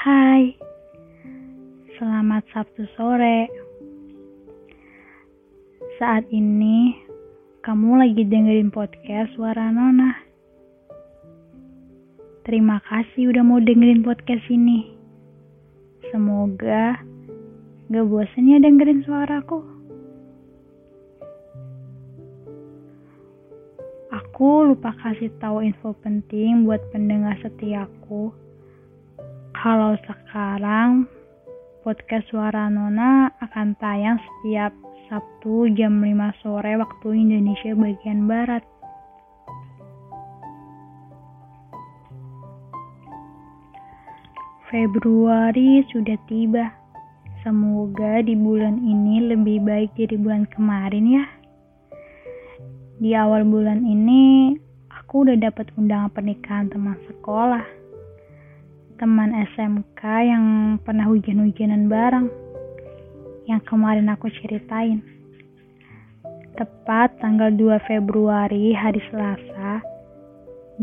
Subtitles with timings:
[0.00, 0.56] Hai,
[2.00, 3.52] selamat Sabtu sore.
[6.00, 6.96] Saat ini
[7.60, 10.16] kamu lagi dengerin podcast Suara Nona.
[12.48, 14.88] Terima kasih udah mau dengerin podcast ini.
[16.08, 16.96] Semoga
[17.92, 19.60] gak bosan ya dengerin suaraku.
[24.16, 28.32] Aku lupa kasih tahu info penting buat pendengar setiaku.
[29.60, 31.04] Kalau sekarang
[31.84, 34.72] podcast Suara Nona akan tayang setiap
[35.04, 38.64] Sabtu jam 5 sore waktu Indonesia bagian Barat.
[44.72, 46.72] Februari sudah tiba.
[47.44, 51.24] Semoga di bulan ini lebih baik dari bulan kemarin ya.
[52.96, 54.56] Di awal bulan ini,
[54.88, 57.79] aku udah dapat undangan pernikahan teman sekolah.
[59.00, 62.28] Teman SMK yang pernah hujan-hujanan bareng.
[63.48, 65.00] Yang kemarin aku ceritain.
[66.52, 69.80] Tepat tanggal 2 Februari, hari Selasa,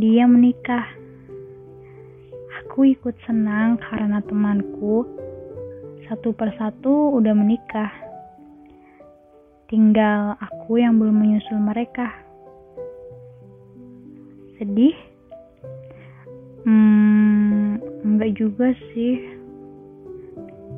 [0.00, 0.88] dia menikah.
[2.64, 5.04] Aku ikut senang karena temanku
[6.08, 7.92] satu persatu udah menikah.
[9.68, 12.16] Tinggal aku yang belum menyusul mereka.
[14.56, 14.96] Sedih?
[16.64, 17.35] Hmm,
[18.06, 19.18] enggak juga sih.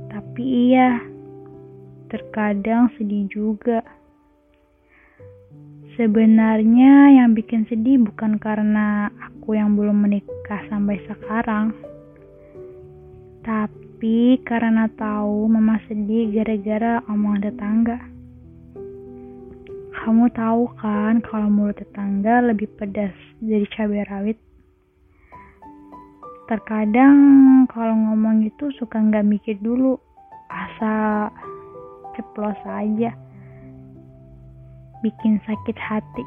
[0.08, 0.96] Tapi iya,
[2.08, 3.84] terkadang sedih juga.
[6.00, 11.74] Sebenarnya yang bikin sedih bukan karena aku yang belum menikah sampai sekarang.
[13.44, 17.98] Tapi karena tahu mama sedih gara-gara omongan tetangga.
[19.98, 23.12] Kamu tahu kan kalau mulut tetangga lebih pedas
[23.42, 24.47] dari cabai rawit.
[26.48, 27.16] Terkadang
[27.68, 30.00] kalau ngomong itu suka nggak mikir dulu,
[30.48, 31.28] asal
[32.16, 33.12] ceplos aja.
[35.04, 36.24] Bikin sakit hati.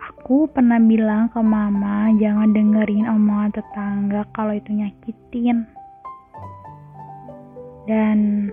[0.00, 5.68] Aku pernah bilang ke mama jangan dengerin omongan tetangga kalau itu nyakitin.
[7.86, 8.50] Dan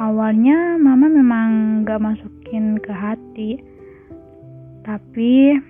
[0.00, 3.60] awalnya mama memang gak masukin ke hati
[4.80, 5.60] tapi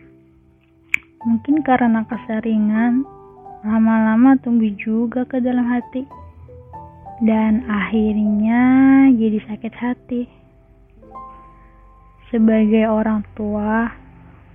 [1.21, 3.05] mungkin karena keseringan
[3.61, 6.09] lama-lama tumbuh juga ke dalam hati.
[7.21, 8.63] Dan akhirnya
[9.13, 10.23] jadi sakit hati.
[12.33, 13.93] Sebagai orang tua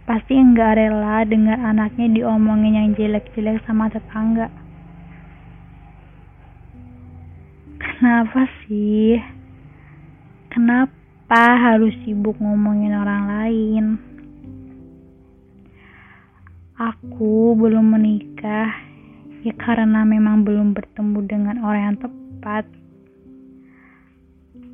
[0.09, 4.50] pasti enggak rela dengar anaknya diomongin yang jelek-jelek sama tetangga.
[7.78, 9.22] Kenapa sih?
[10.50, 14.15] Kenapa harus sibuk ngomongin orang lain?
[16.75, 18.68] Aku belum menikah
[19.47, 22.68] ya karena memang belum bertemu dengan orang yang tepat.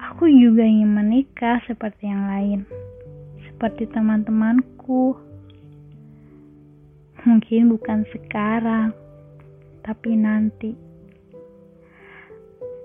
[0.09, 2.59] Aku juga ingin menikah seperti yang lain,
[3.45, 5.13] seperti teman-temanku.
[7.21, 8.97] Mungkin bukan sekarang,
[9.85, 10.73] tapi nanti.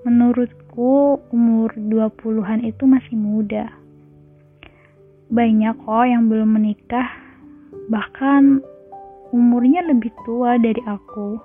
[0.05, 3.73] Menurutku umur 20-an itu masih muda.
[5.33, 7.09] Banyak kok yang belum menikah,
[7.89, 8.61] bahkan
[9.37, 11.37] umurnya lebih tua dari aku.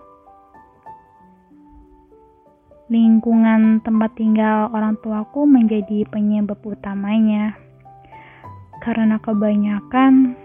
[2.88, 7.52] Lingkungan tempat tinggal orang tuaku menjadi penyebab utamanya.
[8.80, 10.40] Karena kebanyakan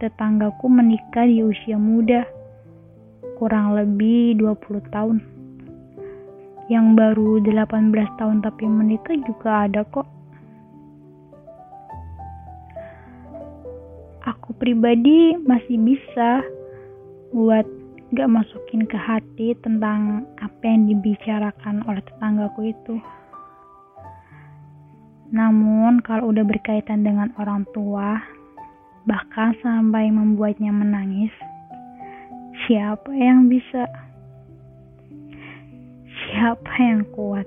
[0.00, 2.24] tetanggaku menikah di usia muda,
[3.36, 5.20] kurang lebih 20 tahun
[6.66, 10.08] yang baru 18 tahun tapi menikah juga ada kok.
[14.26, 16.42] Aku pribadi masih bisa
[17.36, 17.68] buat
[18.16, 22.96] gak masukin ke hati tentang apa yang dibicarakan oleh tetanggaku itu.
[25.36, 28.16] Namun kalau udah berkaitan dengan orang tua,
[29.04, 31.28] bahkan sampai membuatnya menangis,
[32.64, 33.84] siapa yang bisa?
[36.08, 37.44] Siapa yang kuat?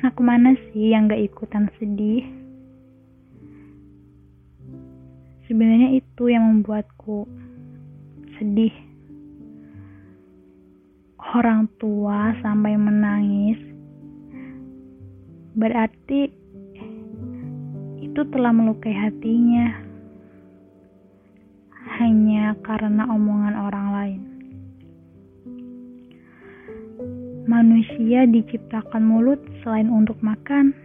[0.00, 2.24] Anak mana sih yang gak ikutan sedih?
[5.44, 7.45] Sebenarnya itu yang membuatku
[8.36, 8.72] sedih.
[11.36, 13.58] Orang tua sampai menangis
[15.56, 16.28] berarti
[18.04, 19.72] itu telah melukai hatinya
[21.96, 24.22] hanya karena omongan orang lain.
[27.48, 30.76] Manusia diciptakan mulut selain untuk makan,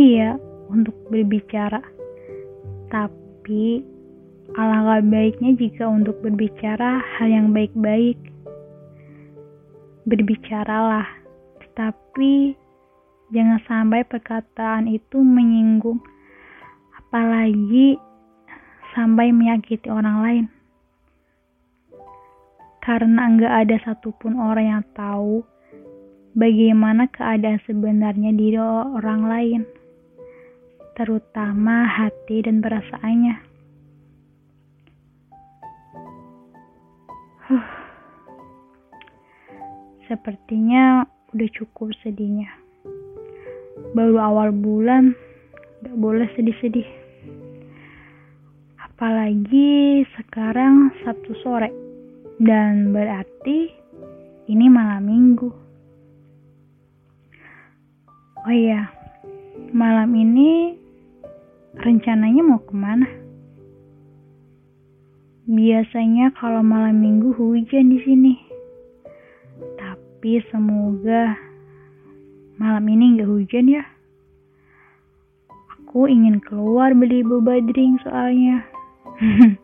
[0.00, 0.38] iya,
[0.72, 1.82] untuk berbicara.
[2.88, 3.82] Tapi
[4.56, 8.16] alangkah baiknya jika untuk berbicara hal yang baik-baik
[10.08, 11.04] berbicaralah,
[11.60, 12.56] tetapi
[13.28, 16.00] jangan sampai perkataan itu menyinggung,
[16.96, 18.00] apalagi
[18.96, 20.46] sampai menyakiti orang lain.
[22.80, 25.44] Karena enggak ada satupun orang yang tahu
[26.32, 28.56] bagaimana keadaan sebenarnya diri
[28.96, 29.62] orang lain,
[30.96, 33.47] terutama hati dan perasaannya.
[37.48, 37.64] Huh.
[40.04, 41.00] Sepertinya
[41.32, 42.52] udah cukup sedihnya.
[43.96, 45.16] Baru awal bulan,
[45.80, 46.84] gak boleh sedih-sedih.
[48.84, 51.72] Apalagi sekarang Sabtu sore,
[52.36, 53.72] dan berarti
[54.52, 55.48] ini malam minggu.
[58.44, 58.92] Oh iya,
[59.72, 60.76] malam ini
[61.80, 63.08] rencananya mau ke mana?
[65.48, 68.48] Biasanya kalau malam minggu hujan di sini
[70.18, 71.38] tapi semoga
[72.58, 73.86] malam ini nggak hujan ya.
[75.78, 78.66] Aku ingin keluar beli boba drink soalnya.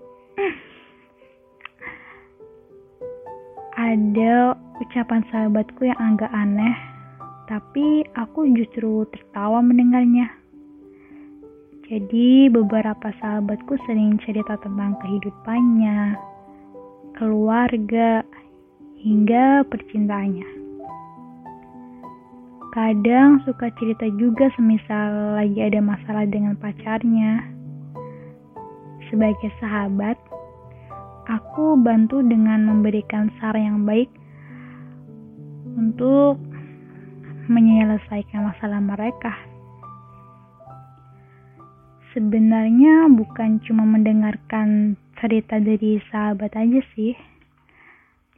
[3.74, 6.78] Ada ucapan sahabatku yang agak aneh,
[7.50, 10.30] tapi aku justru tertawa mendengarnya.
[11.84, 16.16] Jadi beberapa sahabatku sering cerita tentang kehidupannya,
[17.20, 18.24] keluarga,
[19.04, 20.48] hingga percintaannya.
[22.72, 27.52] Kadang suka cerita juga semisal lagi ada masalah dengan pacarnya.
[29.12, 30.16] Sebagai sahabat,
[31.28, 34.08] aku bantu dengan memberikan saran yang baik
[35.76, 36.40] untuk
[37.52, 39.53] menyelesaikan masalah mereka.
[42.14, 47.10] Sebenarnya bukan cuma mendengarkan cerita dari sahabat aja sih,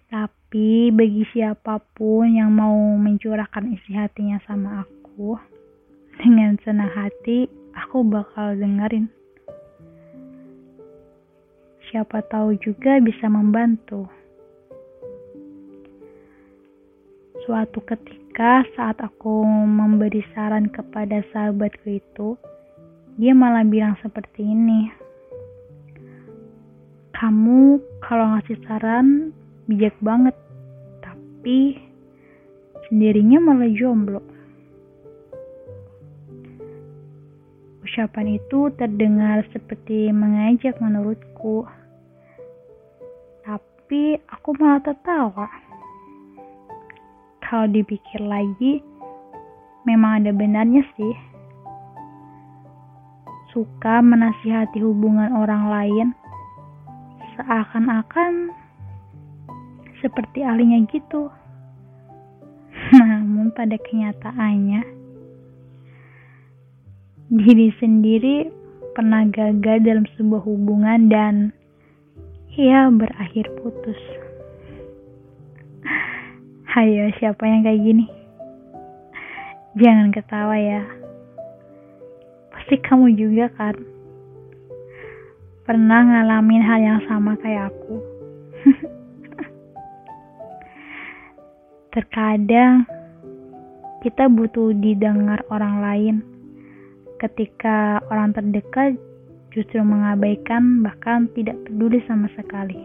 [0.09, 5.37] tapi bagi siapa pun yang mau mencurahkan isi hatinya sama aku,
[6.17, 9.13] dengan senang hati aku bakal dengerin.
[11.93, 14.09] Siapa tahu juga bisa membantu.
[17.45, 22.41] Suatu ketika saat aku memberi saran kepada sahabatku itu,
[23.17, 24.93] dia malah bilang seperti ini.
[27.17, 29.33] Kamu kalau ngasih saran
[29.65, 30.37] bijak banget,
[31.01, 31.81] tapi
[32.87, 34.21] sendirinya malah jomblo.
[37.81, 41.65] Ucapan itu terdengar seperti mengajak menurutku,
[43.49, 45.49] tapi aku malah tertawa.
[47.41, 48.85] Kalau dipikir lagi,
[49.89, 51.26] memang ada benarnya sih.
[53.57, 56.07] Suka menasihati hubungan orang lain,
[57.33, 58.53] seakan-akan
[60.05, 61.33] seperti ahlinya gitu.
[63.01, 64.85] Namun pada kenyataannya,
[67.33, 68.53] diri sendiri
[68.93, 71.57] pernah gagal dalam sebuah hubungan dan
[72.53, 73.97] ya berakhir putus.
[76.77, 78.05] Hayo, siapa yang kayak gini?
[79.81, 80.96] Jangan ketawa ya.
[82.67, 83.79] Pasti kamu juga kan?
[85.63, 88.03] Pernah ngalamin hal yang sama kayak aku.
[91.95, 92.83] Terkadang
[94.03, 96.17] kita butuh didengar orang lain
[97.23, 98.99] ketika orang terdekat
[99.55, 102.83] justru mengabaikan bahkan tidak peduli sama sekali.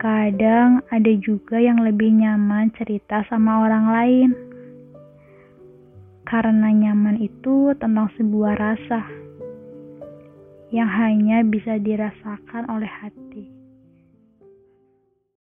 [0.00, 4.47] Kadang ada juga yang lebih nyaman cerita sama orang lain.
[6.28, 9.00] Karena nyaman itu tentang sebuah rasa
[10.68, 13.57] yang hanya bisa dirasakan oleh hati.